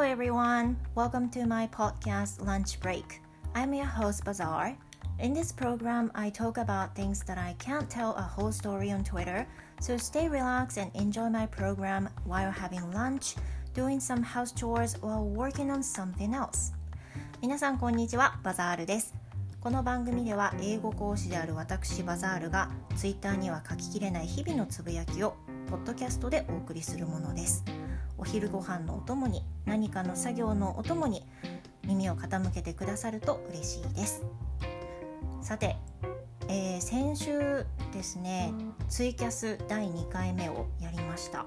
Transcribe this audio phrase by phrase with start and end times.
[0.00, 3.20] Hello everyone, welcome to my podcast Lunch Break.
[3.54, 4.74] I'm your host Bazaar.
[5.18, 9.04] In this program, I talk about things that I can't tell a whole story on
[9.04, 9.46] Twitter,
[9.78, 13.34] so stay relaxed and enjoy my program while having lunch,
[13.74, 16.72] doing some house chores, or working on something else.
[17.42, 19.12] 皆さんこんにちは、バザールです。
[19.60, 25.36] この番組では英語講師である私バザールが Twitter には書ききれない日々のつぶやきを
[25.68, 27.62] ポッドキャストでお送りするものです
[28.20, 31.24] お昼ご飯のお供に何かの作業のお供に
[31.86, 34.22] 耳を傾けてくださると嬉しいです。
[35.42, 35.76] さて、
[36.48, 38.52] えー、先週ですね
[38.88, 41.46] ツイキャス第2回目をやりました。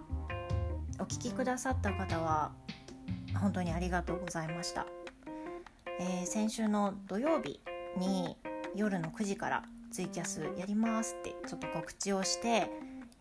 [1.00, 2.52] お聞きくださった方は
[3.40, 4.86] 本当にありがとうございました、
[6.00, 7.59] えー、先週の土曜日
[7.98, 8.38] に
[8.76, 12.70] 夜の9時からツイキャスやりますってちょっと告知をして、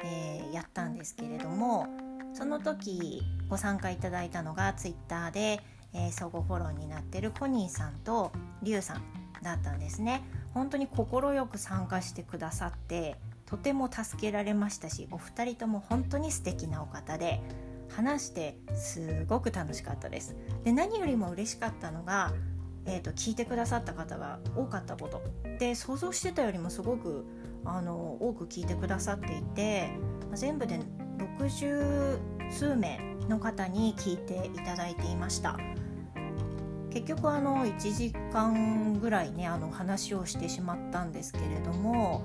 [0.04, 1.86] えー、やったんですけれども
[2.34, 5.60] その時ご参加いただいたのがツイッターで、
[5.92, 8.32] えー、相互フォローになってるコニーさんと
[8.62, 9.02] リュウさん
[9.42, 10.22] だったんですね。
[10.54, 17.42] 本当に快く参加してくださってとても助けられましたしお二人とも本当に素敵なお方で
[17.90, 20.34] 話してすごく楽しかったです。
[20.64, 22.32] で何よりも嬉しかったのが
[22.86, 25.22] えーと、聞いてくださった方が多かったこと。
[25.58, 27.26] で想像してたよりもすごく
[27.66, 29.90] あの多く聞いてくださっていて
[30.32, 30.80] 全部で
[31.38, 35.58] 60数名の方に聞いていただいていました
[36.90, 42.22] 結局あの1時間ぐらいねあの話をしてしまったんですけれども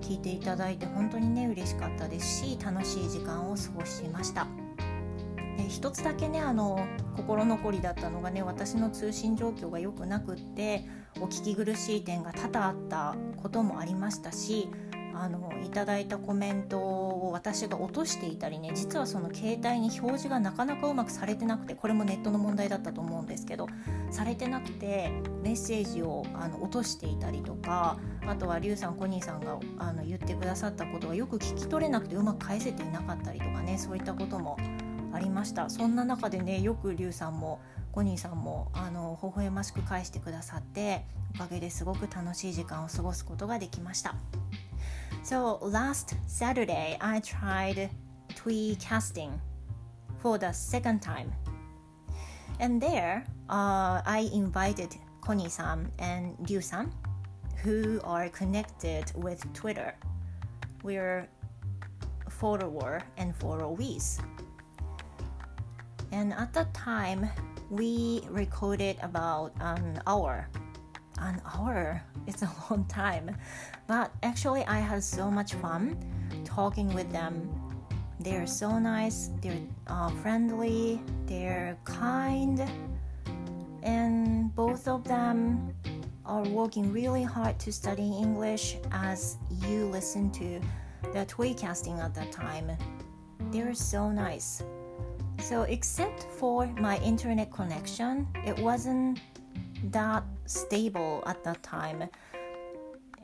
[0.00, 4.48] 聞いていただいて本当にね嬉しかったですし楽しい時間を過ごしました。
[5.56, 10.84] で一つだけねあの心残りだったのがね私の通信状況が良くなくって
[11.20, 14.68] お聞き苦しい点が多々あったこともありましたし
[15.14, 23.68] あのいただいたコメントを私が落としていたりね実はその携帯に表示がなかなかうまくされてなくてこれもネットの問題だったと思うんですけど
[24.10, 25.10] されてなくて
[25.42, 34.56] メッセージをあの落としていたりとかあとはリュウさんコニーさんがあの言ってくださったことがよく聞き取れなくてうまく返せていなかったりとかねそういったことも
[35.12, 35.68] ありました。
[35.68, 37.60] そんな中でねよくリュウさんも
[37.92, 44.14] ゴニーさんもあの微笑ましく返してくださっておかげですごく楽しい時間を過ごすことができました。
[45.22, 47.90] So last Saturday I tried
[48.34, 49.40] tweet casting
[50.18, 51.32] for the second time.
[52.58, 56.92] And there uh, I invited Koni-san and Ryu-san
[57.62, 59.94] who are connected with Twitter.
[60.82, 61.28] We're
[62.28, 64.18] follower and followees.
[66.10, 67.30] And at that time
[67.70, 70.48] we recorded about an hour
[71.22, 72.02] an hour.
[72.26, 73.36] It's a long time.
[73.86, 75.96] But actually i had so much fun
[76.44, 77.34] talking with them.
[78.20, 82.62] They're so nice they're uh, friendly they're kind
[83.82, 85.74] and both of them
[86.24, 90.60] are working really hard to study english as you listen to
[91.12, 92.70] the tweetcasting at that time.
[93.50, 94.62] They're so nice.
[95.40, 99.20] So, except for my internet connection, it wasn't
[99.90, 102.09] that stable at that time,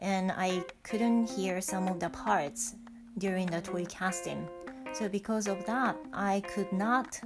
[0.01, 2.75] and I couldn't hear some of the parts
[3.17, 4.47] during the toy casting.
[4.93, 7.19] So, because of that, I could not,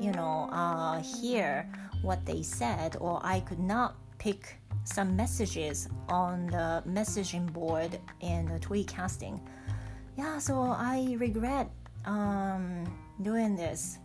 [0.00, 1.70] you know, uh, hear
[2.02, 8.46] what they said, or I could not pick some messages on the messaging board in
[8.46, 9.40] the tweet casting.
[10.16, 11.70] Yeah, so I regret
[12.04, 12.84] um,
[13.22, 13.98] doing this.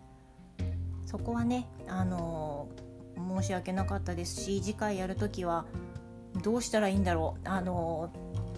[1.08, 2.68] そこはねあの
[3.17, 5.67] 申し訳なかったですし次回やるときは
[6.43, 7.49] どうしたらいいんだろう。
[7.49, 8.11] あの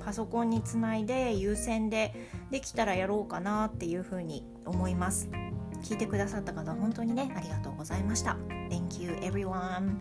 [0.04, 2.14] パソコンにつないで優先で
[2.50, 5.28] できたらやろうかなっていうふうに思います。
[5.82, 8.36] 聞いてくださった方本当にねありがとうございました。
[8.70, 9.98] Thank you everyone.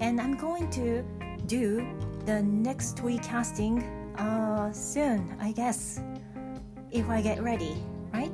[0.00, 1.02] And I'm going to
[1.46, 1.84] do
[2.26, 3.82] the next week casting
[4.16, 6.02] uh, soon I guess.
[6.90, 7.76] If I get ready
[8.12, 8.30] right?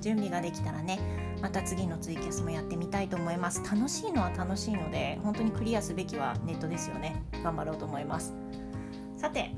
[0.00, 0.98] 準備ができたらね。
[1.40, 3.62] また次のツイキャスもやってみたいと思います。
[3.64, 7.22] 楽しいのは楽しいので本当にクリアすべきはネットですよね。
[7.42, 8.34] 頑張ろうと思います。
[9.16, 9.54] さて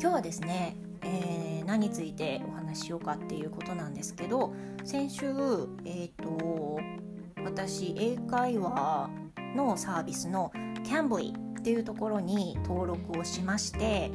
[0.00, 4.54] 今日はですね、えー、何についてお話ししようかっていうことなんですけど
[4.84, 6.80] 先週えっ、ー、と
[7.44, 9.10] 私英会話
[9.54, 10.52] のサービスの
[10.84, 14.10] キャンブリーっていうところに登録をしまして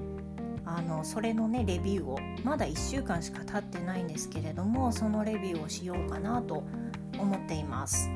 [0.69, 6.63] あのそれのねレビューをまだ1週間しか経ってないんですけれどもそのレビューをしようかなと
[7.17, 8.09] 思っています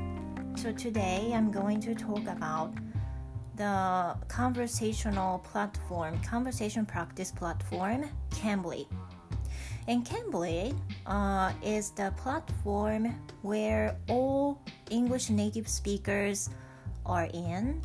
[0.55, 2.71] So today I'm going to talk about
[3.55, 8.85] the conversational platform conversation practice platform Cambly
[9.87, 10.75] And Cambly
[11.07, 16.49] uh, is the platform where all English native speakers
[17.05, 17.81] are in.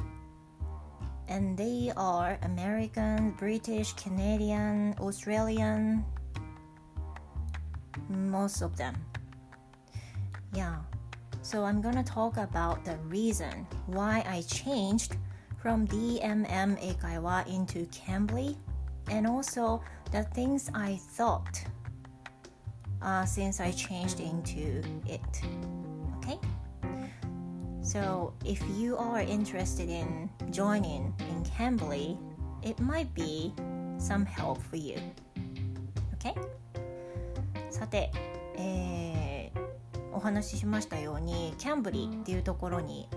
[1.28, 6.04] And they are American, British, Canadian, Australian,
[8.08, 8.94] most of them.
[10.52, 10.76] Yeah.
[11.42, 15.16] So I'm gonna talk about the reason why I changed
[15.62, 18.56] from DMM Eikaiwa into Cambly
[19.10, 19.82] and also
[20.12, 21.64] the things I thought
[23.02, 25.42] uh, since I changed into it.
[26.18, 26.38] Okay?
[27.86, 32.18] So if you are interested in joining in Cambly,
[32.60, 33.54] it might be
[33.96, 34.96] some help for you.
[36.18, 36.34] Okay?
[37.70, 38.10] さて、
[38.58, 43.08] えー、お話ししましたようにキャンブリーっていうところに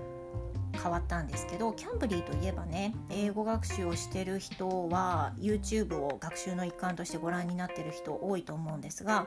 [0.74, 9.26] 変わったんですけどキャンブリーといえばね英語学習をしてる人は YouTube を学習の一環としてご覧になってる人多いと思うんですが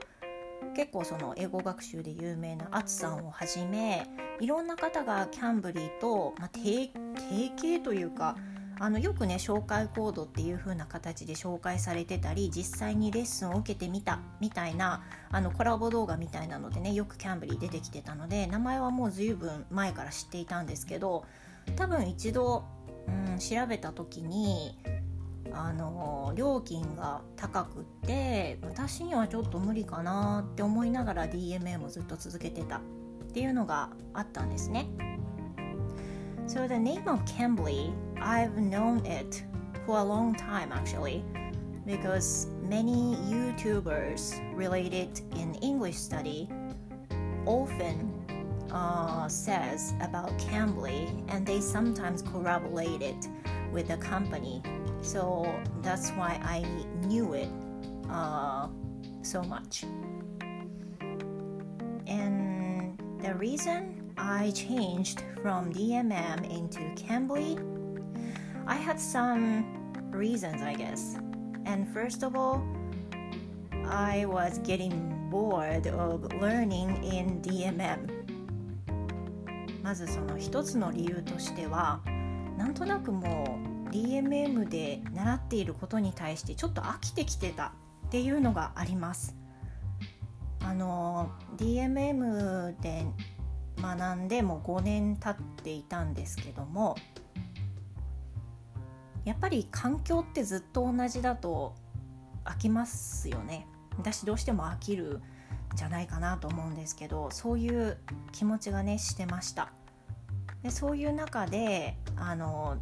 [0.75, 4.07] 結構その英語学習で有名なアツさんをはじめ
[4.41, 6.91] いろんな方がキャンブリーと、まあ、提
[7.57, 8.37] 携というか
[8.79, 21.25] あのよくね紹介コードっていう風な形で紹介されてたり実際にレッスンを受けてみたみたいなあのコラボ動画みたいなのでねよくキャンブリー出てきてたので名前はもう随分前から知っていたんですけど
[21.77, 22.65] 多分一度、
[23.07, 24.77] うん、調べた時に
[25.55, 32.81] あの料金が高くって私にはちょっと無理かなって思いながら DMA もずっと続けてたっ
[33.33, 34.87] ていうのがあったんですね。
[36.47, 39.45] So the name of Cambly, I've known it
[39.87, 41.23] for a long time actually
[41.87, 46.49] because many YouTubers related in English study
[47.47, 48.13] often
[48.71, 53.29] uh, says about Cambly and they sometimes corroborate it
[53.72, 54.62] with the company
[55.02, 55.46] so
[55.82, 56.62] that's why I
[57.06, 57.50] knew it
[58.10, 58.68] uh,
[59.22, 59.84] so much
[62.08, 67.58] and the reason I changed from DMM into Cambly
[68.66, 71.18] I had some reasons I guess
[71.66, 72.66] and first of all
[73.86, 78.18] I was getting bored of learning in DMM
[79.84, 82.02] まずその一つの理由としては
[82.57, 87.73] なんとなくもう DMM で習っていることに対してちょっと飽きてきてた
[88.07, 89.37] っていうのがあります。
[90.65, 93.07] あの DMM で
[93.81, 96.97] 学んでもう5年経っていたんですけども
[99.25, 101.75] やっぱり環境ってずっと同じだと
[102.45, 103.67] 飽きますよね。
[103.99, 105.21] 私どうしても飽きる
[105.75, 107.99] じゃないかなと思うんですけどそういう
[108.33, 109.73] 気持ちがねしてました。
[110.63, 112.77] でそういう中であの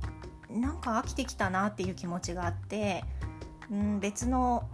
[0.50, 3.04] なんか飽きてきたなっていう気持ちがあって、
[3.70, 4.68] うん、別の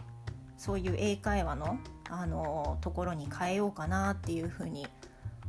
[0.57, 4.87] そういう英会話のあのところに変えようかなっていうふうに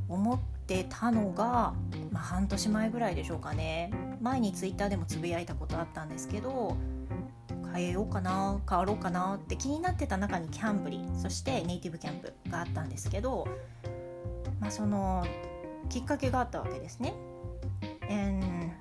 [0.10, 1.74] 思ってたのが、
[2.12, 6.76] まあ、半年前ぐらいでしょうかね前にツイッターでもつぶやいたことあったんですけど
[7.74, 13.48] 変えようかな変わろうかなって気になってた中にキャンブリそしてネイティブキャンプがあったんですけど、
[14.60, 15.26] まあ、その
[15.90, 17.14] きっかけがあったわけですね。
[18.10, 18.72] And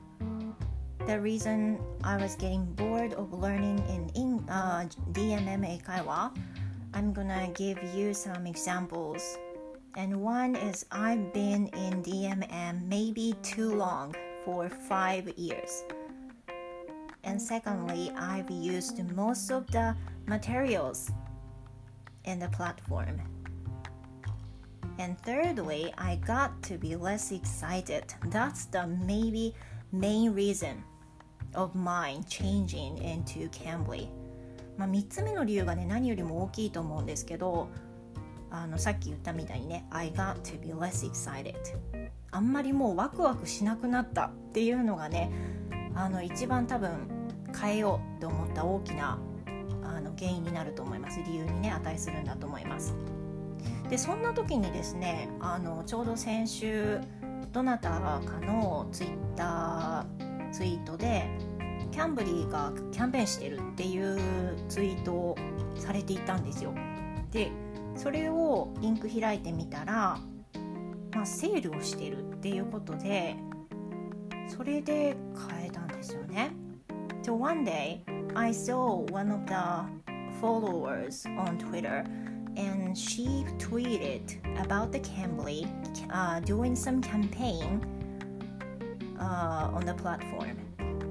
[1.07, 6.37] the reason I was getting bored of learning in, in uh, DMM Eikaiwa,
[6.95, 9.39] I'm gonna give you some examples.
[9.97, 14.15] And one is I've been in DMM maybe too long
[14.45, 15.85] for five years.
[17.25, 21.11] And secondly, I've used most of the materials
[22.25, 23.21] in the platform.
[24.99, 28.15] And thirdly, I got to be less excited.
[28.27, 29.55] That's the maybe
[29.93, 30.83] main reason
[31.55, 34.09] of mine changing into Cambly.
[34.77, 37.69] まあ、3つ目の理由がね何よりも大きいと思うんですけど
[38.51, 41.55] あのさっき言ったみたいにね I got to be less excited
[42.31, 45.31] あんまりもうワクワクしなくなったっていうのがね
[45.95, 46.91] あの一番多分
[47.59, 49.19] 変えようと思った大きな
[49.83, 52.95] あの原因になると思います理由にね値するんだと思います
[53.89, 57.01] でそんな時にですねあのちょうど先週
[57.53, 61.29] どなたかのツイッターツイートで
[61.93, 64.19] キャンブリーがキャンペーンしてるっていう
[64.69, 65.37] ツイートを
[65.77, 66.75] されていたんですよ。
[67.31, 67.51] で
[67.95, 70.19] それをリンク開いてみたら、
[71.15, 73.37] まあ、セールをしてるっていうことで
[74.49, 75.17] それで
[75.49, 76.53] 変えたんですよね。
[77.23, 78.03] So one day
[78.35, 79.55] I saw one of the
[80.41, 82.05] followers on Twitter
[82.58, 85.70] and she tweeted about the Cambly
[86.12, 87.82] uh, doing some campaign
[89.20, 90.58] uh, on the platform.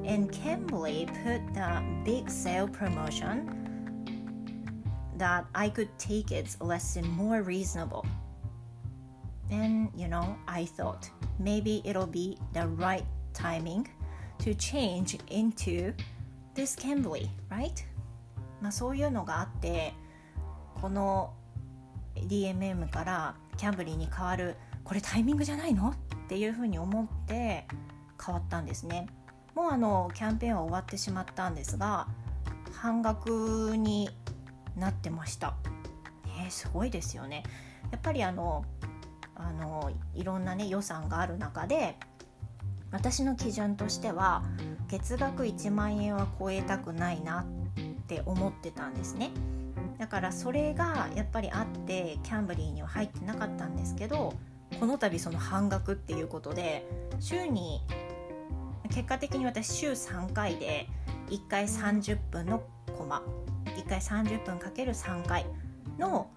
[0.05, 3.57] And Cambly put the big sale promotion
[5.17, 8.07] that I could take its lesson more reasonable.
[9.49, 13.05] Then, you know, I thought maybe it'll be the right
[13.35, 13.89] timing
[14.39, 15.93] to change into
[16.55, 17.85] this Cambly, right?
[18.61, 19.95] まあそういうのがあって
[20.81, 21.33] この
[22.16, 25.90] DMM からキャンブリーに変わるこれタイミングじゃないの？
[25.90, 27.68] っていうふうに思って
[28.24, 29.08] 変わったんですね。
[29.54, 32.08] もうあのキャンペーンは終わってしまったんですが
[32.74, 34.10] 半額に
[34.76, 35.56] なってました、
[36.44, 37.44] えー、すごいですよね。
[37.92, 38.66] やっぱりあの
[39.36, 41.98] あのいろんなね予算がある中で
[42.92, 44.44] 私の基準としては
[44.88, 47.46] 月額1万円は超えたくないなっ
[48.08, 49.32] て思ってたんですね。
[49.98, 54.34] だからそれがやっぱりあってキャンブリーには入ってなかったんですけど
[54.80, 56.86] この度その半額っていうことで
[57.20, 57.82] 週に
[58.90, 60.88] 結果的に私週3回で
[61.30, 62.64] 1回30分の
[62.98, 63.24] コマ
[63.78, 65.46] 1回30分かける3回
[65.98, 66.30] の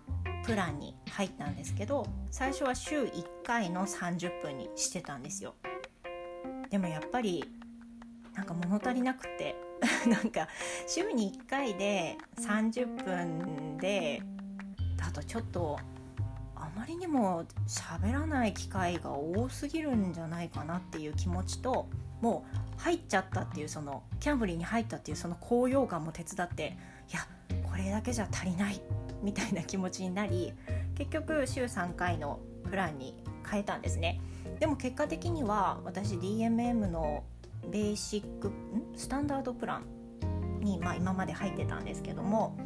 [0.45, 5.55] プランに入ったんですけど最初は週1回の30分にしてたんですよ。
[6.71, 7.45] でもやっぱり
[8.35, 9.57] なんか物足りなくて
[10.09, 10.49] なんか
[10.87, 14.23] 週に1回で30分で
[14.97, 15.79] だとちょっと
[16.55, 21.89] あまりにも喋らない機会が多すぎるんじゃないかなっていう気持ちと
[22.21, 22.45] も
[22.77, 26.77] う入っちゃったっていうそのキャンブリーに入ったっていうその高揚感も手伝って
[27.11, 27.27] いや
[27.69, 28.81] これだけじゃ足りない
[29.23, 30.53] みたいな気持ちになり
[30.97, 33.15] 結局週3回のプランに
[33.49, 34.21] 変えたんですね。
[34.59, 37.25] でも結果的には私 DMM の
[37.71, 38.53] ベーシック
[38.97, 42.57] スタンダードプランに、まあ、今まで入ってたんですけども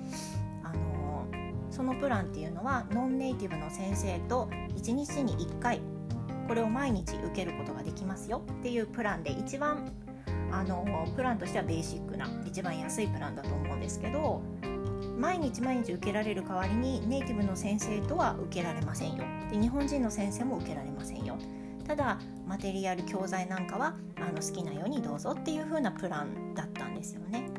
[0.63, 1.27] あの
[1.71, 5.81] そのプランっていうのはノンネイティブの先生と1日に1回
[6.49, 9.91] これを毎日受けることができますよっていうプランで一番
[10.51, 10.85] あの
[11.17, 14.43] プランとしてはベーシックな一番安いプランだと思うんですけど
[15.19, 19.25] 毎日毎日受けられる代わりにネイティブの先生とは受けられませんよ。
[19.51, 21.39] で日本人の先生も受けられませんよ。
[21.87, 27.51] ただマテリアル教材なんかはあの好きなようにどうぞっていう風なプランだったんですよね。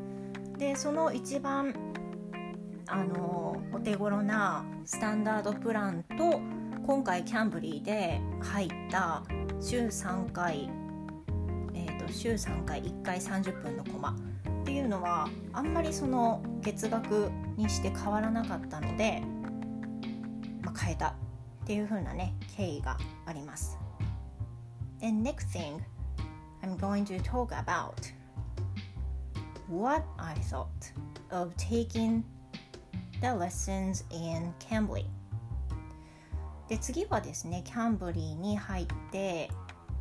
[0.57, 1.73] でその一番
[2.87, 6.39] あのお手頃なスタンダードプランと
[6.85, 9.23] 今回キャンブリーで入った
[9.61, 10.69] 週3回、
[11.73, 14.15] えーと、と週3回1回30分のコマ
[14.63, 19.21] っていうのはあんまりその月額にして変わらなかったので、
[20.61, 21.13] まあ、変えたっ
[21.65, 23.82] ていう風なね経緯があります。
[25.03, 25.83] And next thing
[26.63, 28.09] I'm going to talk about
[29.67, 30.91] what I thought
[31.29, 32.23] of taking
[33.19, 35.05] the lessons in Cambly
[36.69, 39.51] で次はですねキャンブリーに入って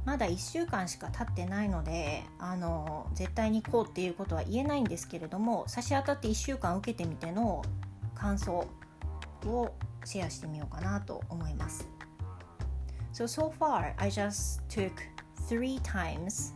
[0.05, 7.63] まだ1週間しか経ってないのであの絶対にこうっていうことは言えないんですけれども差し当たって1週間受けてみての
[8.15, 8.69] 感想
[9.47, 12.02] をシェアしてみようかなと思います。
[13.13, 15.03] So, so far, I just took
[15.47, 16.55] three times,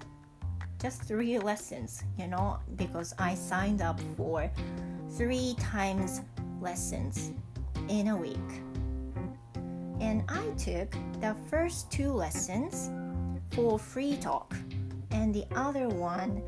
[0.81, 4.51] just three lessons, you know, because I signed up for
[5.11, 6.23] three times
[6.59, 7.33] lessons
[7.91, 8.49] in a week.
[10.01, 12.91] And I took the first two lessons
[13.53, 14.57] for free talk,
[15.11, 16.43] and the other one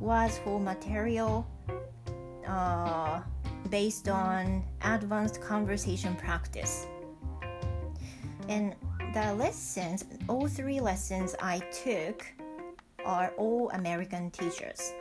[0.00, 1.46] was for material
[2.48, 3.20] uh,
[3.70, 6.86] based on advanced conversation practice.
[8.48, 8.74] And
[9.14, 12.24] the lessons, all three lessons I took
[13.06, 14.92] are all American teachers.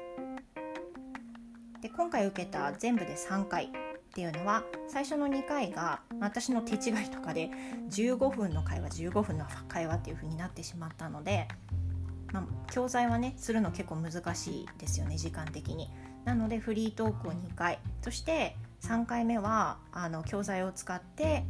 [1.82, 3.70] で今回受けた全部で3回っ
[4.14, 7.50] ていうのは最初の2回が私の手違いとかで
[7.90, 11.48] 15分の会話15分の会話っていう風になってしまったので、
[12.32, 15.90] まあ、教材はねするの結構難しいですよね時間的に。
[16.24, 21.44] なのでフリートークを2回そして3回目はあの教材を使って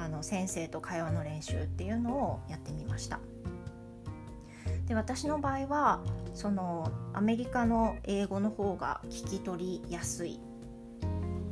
[0.00, 3.20] あの先生と会話の練習っていうのをやってみました。
[4.86, 6.00] で私の場合は
[6.34, 10.40] そのアメリカの英語の方が聞き取りやすい。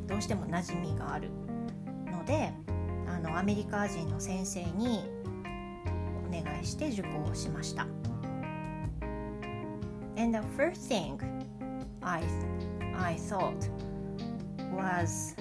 [0.07, 1.31] どうしても馴染みがある。
[2.07, 2.53] ので
[3.07, 5.05] あのアメリカ人の先生に
[6.27, 7.87] お願いして受講しました。
[10.17, 11.19] And the first thing
[12.01, 12.23] I,
[12.97, 13.71] I thought
[14.75, 15.37] was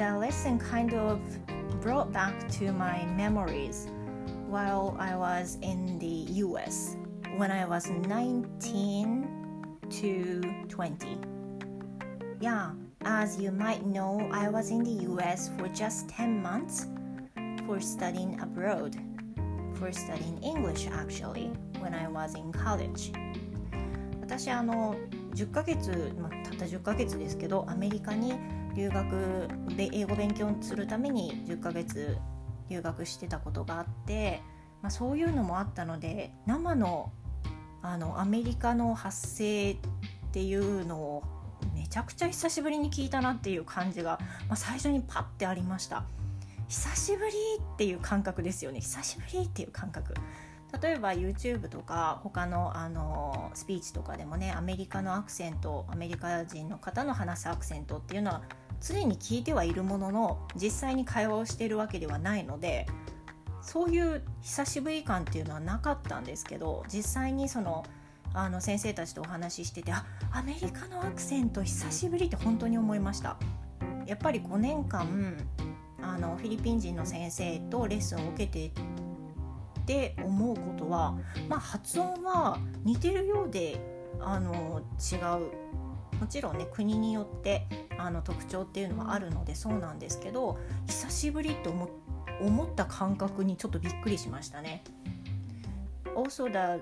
[0.00, 1.20] the lesson kind of
[1.80, 3.88] brought back to my memories
[4.48, 6.96] while I was in the US
[7.36, 9.28] when I was 19
[9.90, 11.18] to 20.
[12.40, 12.70] Yeah,
[13.04, 16.86] as you might know, I was in the US for just 10 months
[17.66, 18.96] for studying abroad,
[19.74, 23.12] for studying English actually, when I was in college.
[24.20, 24.96] 私あの
[25.34, 28.34] 10ヶ月、まあ、 った10ヶ月ですけどアメリカに
[28.75, 32.17] 留学で英語勉強するために10ヶ月
[32.69, 34.41] 留学してたことがあって、
[34.81, 37.11] まあ、そういうのもあったので生の
[37.83, 39.77] あのアメリカの発声っ
[40.31, 41.23] ていうのを
[41.73, 46.03] めちゃくちゃ久しぶりに聞いたなっていう感じが、まあ、最初にパッてありました。
[46.67, 48.81] 久しぶりっていう感覚ですよね。
[48.81, 50.13] 久しぶりっていう感覚。
[50.81, 58.41] 例えば YouTube とか他のあのスピーチとかでもねアメリカのアクセントアメリカ人の方の話すアクセントっていうのは
[58.81, 62.87] 常に聞いてはいるものの実際に会話をしているわけではないので
[63.61, 67.85] そういう久しぶり感っていうのはなかったんですけど実際にその
[68.33, 73.37] あの先生たちとお話ししててあアメリカのアクセント久しぶりって本当に思いました。
[74.07, 75.37] やっぱり5年間
[76.01, 83.79] あのフィリピン人の先生とレッスンを受けてって思うことは、まあ、発音は似てるようで
[84.19, 85.71] あの違う。
[86.21, 87.65] もちろんね国によって
[87.97, 91.89] あの特徴っていうのはあるのでそうなんですけど久しぶりと思
[92.39, 94.83] 思った感覚にちょっとびっくりしましたね。
[96.15, 96.81] Also the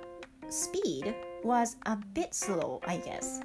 [0.50, 3.42] speed was a bit slow, I guess.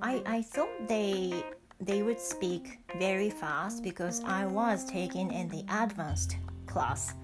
[0.00, 1.44] I, I thought they
[1.82, 7.14] they would speak very fast because I was taking in the advanced class.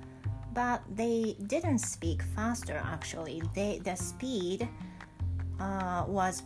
[0.54, 3.42] But they didn't speak faster actually.
[3.54, 4.68] They, the speed
[5.60, 6.42] uh, was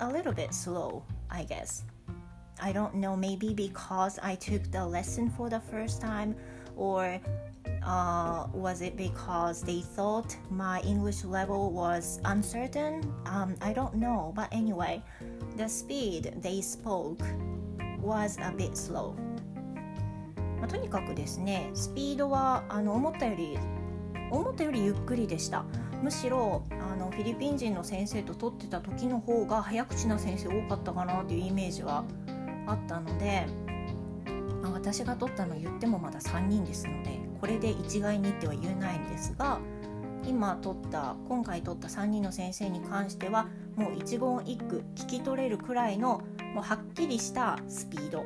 [0.00, 1.84] a little bit slow, I guess.
[2.60, 6.36] I don't know, maybe because I took the lesson for the first time,
[6.76, 7.20] or
[7.84, 13.02] uh, was it because they thought my English level was uncertain?
[13.26, 15.02] Um, I don't know, but anyway,
[15.56, 17.22] the speed they spoke
[18.00, 19.14] was a bit slow.
[20.60, 23.58] まあ、とにかくですね、スピードはあの思ったより
[24.30, 25.64] 思ったよりゆっくりでした。
[26.01, 32.05] むしろあのフィリピン人の先生と取ってた時の方が早口な先生多かったかなっていうイメージは
[32.67, 33.45] あったので、
[34.61, 39.59] まあ、私が取ったの言ってもまだ3人ですのでこれで一概にっては言えないんですが
[40.25, 46.21] 今取った今回取った3人の先生に関してはもう一言一句聞き取れるくらいの
[46.53, 48.25] もうはっきりしたスピード。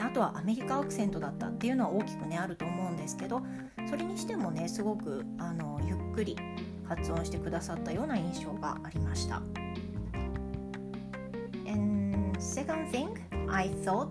[0.00, 3.42] あとはアメリカアクセントだったっていうのは大きくねあると思うんですけど
[3.88, 6.36] それにしてもねすごくあのゆっくり
[6.88, 9.42] 発音してくださったような印象がありました。
[11.66, 13.18] And second thing
[13.50, 14.10] I thought、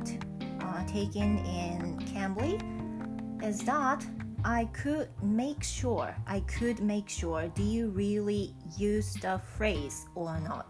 [0.60, 2.60] uh, taken in Cambly
[3.48, 4.04] is that
[4.44, 10.40] I could make sure I could make sure do you really use the phrase or
[10.42, 10.66] not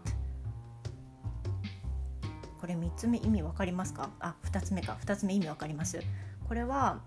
[2.60, 6.00] これ3つ目意味わかりますかあ2つ目か2つ目意味わかります
[6.46, 7.00] これは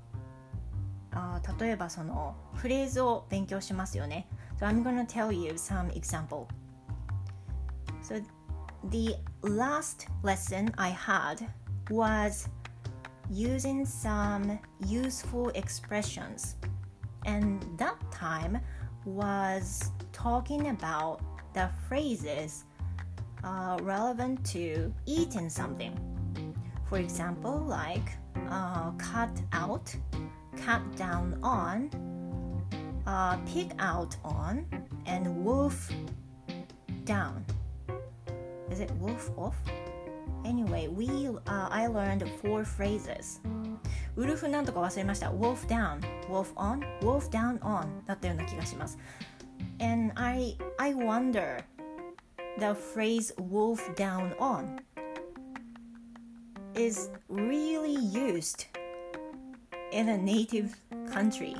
[1.17, 4.27] あ例えばそのフレーズを勉強しますよね
[4.59, 6.47] So I'm gonna tell you some example
[8.03, 8.21] So
[8.91, 11.47] the last lesson I had
[11.91, 12.49] was
[13.31, 16.57] using some useful expressions
[17.25, 18.61] and that time
[19.05, 21.21] was talking about
[21.55, 22.65] the phrases
[23.45, 25.99] uh, relevant to eating something.
[26.89, 28.11] For example, like
[28.51, 29.95] uh, cut out,
[30.57, 31.91] cut down on,
[33.07, 34.67] uh, pick out on,
[35.07, 35.91] and wolf
[37.05, 37.45] down.
[38.71, 39.57] Is it wolf off?
[40.45, 43.41] Anyway, we, uh, I learned four phrases.
[44.15, 45.31] ウルフなんとか忘れました。
[45.31, 48.99] wolf down, wolf on, wolf down on だったような気がします。
[49.81, 51.65] And I, I wonder
[52.59, 54.81] the phrase wolf down on
[56.75, 58.67] is really used
[59.92, 60.70] in a native
[61.12, 61.56] country.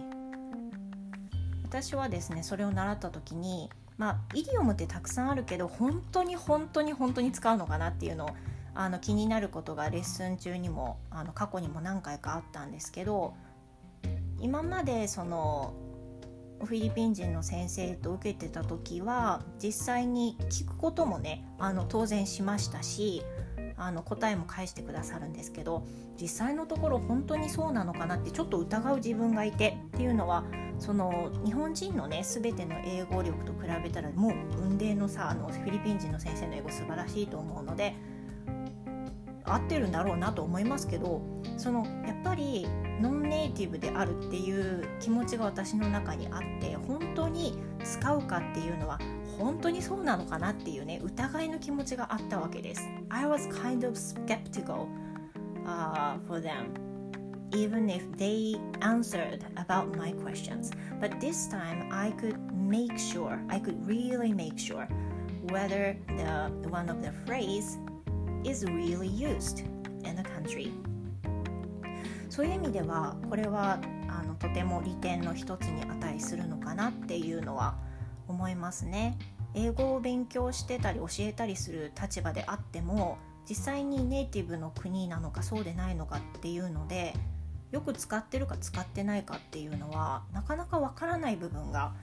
[1.64, 8.30] 私はですねそれを習った時にまあイディオムってたくさんあるけど本当に本当に本当に使うのかなっていうのを
[8.74, 13.34] あの気になることがレッスン中にもあの過去にも何回かあったんですけど
[14.40, 15.74] 今までその
[16.64, 23.24] フィリピン人の先生と受けてた時は実際に聞くこともねあの当然しましたし
[23.78, 25.86] あの答えも返してくださるんですけど
[26.20, 30.44] 実際のところ本当にそうなのかなってちょっと疑う自分がいてっていうのは
[30.80, 37.96] その日本人のね全ての英語力と比べたらもう雲泥の差あのフィリピン人の先生の英語素晴らしいと思うので
[39.44, 41.22] 合ってるんだろうなと思いますけど
[41.58, 42.68] そのやっぱり
[43.00, 49.00] ノンネイティブであるっていう気持ちが私の中にあって本当に使うかっていうのは
[49.38, 52.82] 本当にそうなのかなっていうね疑いの気持ちがあったわけです。
[53.10, 54.88] I was kind of skeptical、
[55.66, 56.88] uh, for them
[57.52, 63.60] even if they answered about my questions but this time I could make sure I
[63.60, 64.88] could really make sure
[65.50, 67.78] whether the one of the phrase
[68.44, 69.64] is really used
[70.04, 70.72] in the country
[72.30, 77.78] そういう意味ではこれはあのとても利点の一つに値するのかなっていうのは
[78.28, 79.18] 思いますね
[79.54, 83.18] 英語を勉強してたり教えたりする立場であっても
[83.50, 87.14] 実際にネイティブの国なのかそうでないのかっていうので
[87.72, 91.94] よく使ってるか使ってないかっていうのはなかなかわからない部分が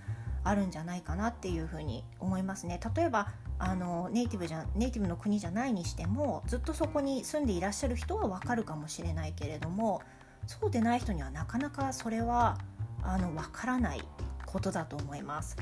[0.42, 2.78] あるんじゃないかなっていうふうに思いますね。
[2.94, 10.02] 例えばあのネイティブじゃネイティブの国じゃないにしてもずっとそこに住んでいらっしゃる人はわかるかもしれないけれども
[10.46, 12.58] そうでない人にはなかなかそれは
[13.02, 14.02] あのわからない
[14.44, 15.56] ことだと思います。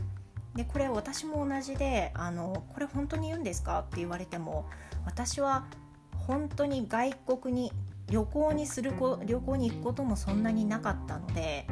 [0.55, 3.81] でこれ私も同じであのこれ本当に言うんですか？
[3.81, 4.69] って言われても
[5.07, 5.67] 私は
[6.15, 7.73] 本当に外国に
[8.11, 11.67] 旅行にするこ旅行に行くこともそんなになかったので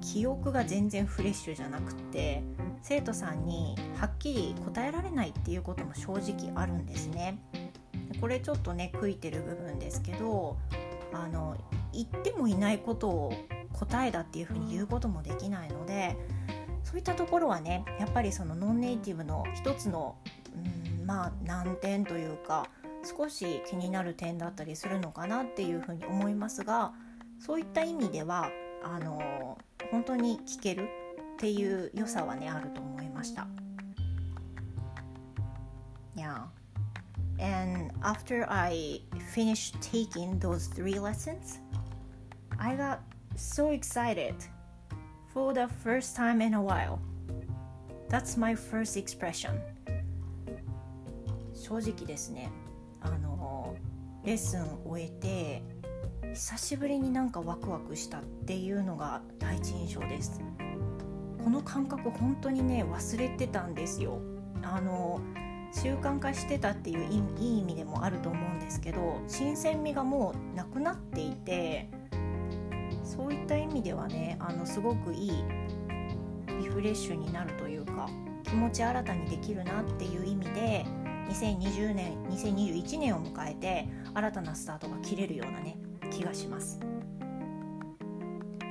[0.00, 2.42] 記憶が全然フレッシュじゃなくて
[2.82, 7.38] 生徒さんにはっきり答えられないっていうことも正直あるんですね。
[8.20, 10.56] これちょっとね悔いてる部分ですけど
[11.12, 11.56] あの
[11.92, 13.32] 言ってもいないことを
[13.72, 16.16] 答えだっていうふうに言うこともできないので
[16.94, 20.14] そういったところはねやっぱりそのノンネイティブの一つの、
[20.54, 22.68] うん、まあ難点というか
[23.02, 26.92] 少し気になる点だったりするのかなっていうふうに思いますが
[27.40, 28.48] そういった意味では
[28.84, 29.58] あの
[29.90, 30.88] 本当に聞ける
[31.34, 33.48] っていう良さはねあると思いました。
[36.14, 36.44] Yeah.
[37.40, 39.00] And after I
[39.34, 41.58] finished taking those three lessons,
[42.56, 43.00] I got
[43.34, 44.36] so excited
[45.34, 47.00] for the first time in a while.
[48.08, 49.60] That's my first expression.
[51.52, 52.50] 正直ですね
[53.00, 53.74] あの
[54.22, 55.62] レッスンを終えて
[56.34, 60.40] 久しぶりになんかワクワクしたっていうのが第一印象です
[61.42, 64.20] この感覚本当にね忘れてたんですよ
[64.62, 65.20] あの
[65.72, 71.88] 習慣化してたっていういい意味でもあると思うんですけど新鮮味がもうなくなっていて
[73.14, 75.32] そういった意味ではねあのすごくいい
[76.48, 78.08] リフレッシュになるというか
[78.44, 80.84] 気持ち新たにできるなっていう意味で
[81.28, 85.76] 2020年2021年を迎えて新たなスタートが切れるようなね
[86.10, 86.80] 気がします。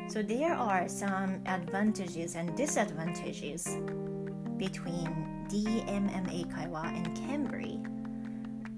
[0.09, 3.79] So there are some advantages and disadvantages
[4.57, 5.09] between
[5.49, 7.79] DMMA 会話 and Cambry,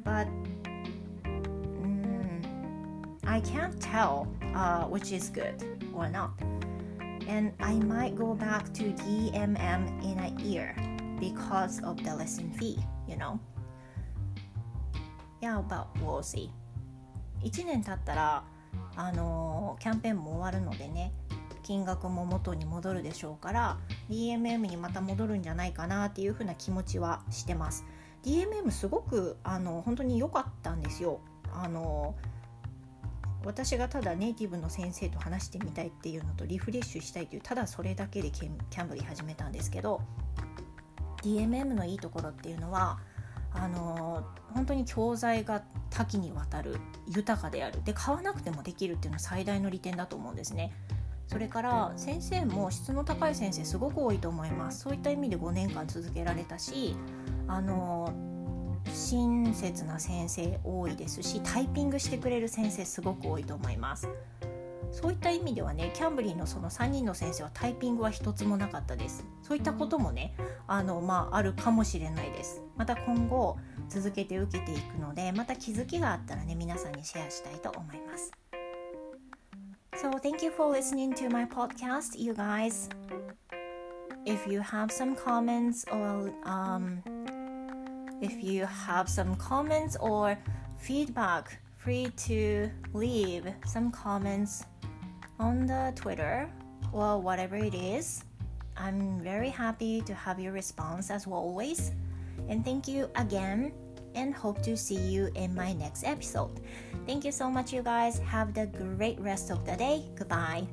[0.04, 0.28] but
[3.36, 5.62] I can't tell uh, which is good
[5.94, 6.32] or not.
[7.28, 10.74] And I might go back to DMM in a year
[11.20, 13.38] because of the lesson fee, you know?
[15.42, 16.50] Yeah, but we'll see.
[17.44, 18.44] 1年経ったら、
[18.96, 21.12] あのー、キャンペーンも終わるのでね、
[21.62, 23.78] 金額も元に戻るでしょうから
[24.10, 27.86] DMM にまた戻るんじゃないかなっていうふうな気持ちはしてます
[28.24, 31.22] DMM すごくあの本当に良かったんですよ
[31.52, 32.16] あの
[33.46, 40.02] 私がただネイティブの先生と話してみたいっていうのとリフレッシュしたいというただそれだけでキャンブリー始めたんですけど
[41.22, 43.00] DMM のいいところっていうのは
[43.52, 46.78] あの本当に教材が多岐にわたる
[47.08, 50.74] 豊かであるで買わなくてもできるっていうのは最大の利点だと思うんですね。
[51.28, 56.96] それから先生も質の高い先生すごく多いと思いますそういった意味で5年間続けられたし
[57.48, 58.14] あの
[58.94, 64.08] 親切な先生多いですしタイピングしてくれる先生すごく多いと思います。
[64.92, 69.26] そういった意味ではねキャンブリーのその3人の先生はタイピングは一つもなかったです。
[69.42, 70.34] そういったこともね
[70.68, 72.62] あの、まあ、あるかもしれないです。
[72.78, 73.58] また今後
[73.90, 78.32] 続けて受けていくのでまた気づきがあったらね皆さんにシェアしたいと思います。
[79.98, 82.90] So, thank you for listening to my podcast, you guys.
[84.26, 87.02] If you have some comments or um,
[88.22, 90.38] if you have some comments or
[90.78, 94.64] feedback, free to leave some comments
[95.40, 96.50] on the Twitter
[96.92, 98.24] or whatever it is.
[98.78, 101.92] I'm very happy to have your response as always.
[102.50, 103.72] And thank you again
[104.16, 106.62] and hope to see you in my next episode.
[107.06, 108.20] Thank you so much, you guys.
[108.20, 110.06] Have the great rest of the day.
[110.16, 110.68] Goodbye.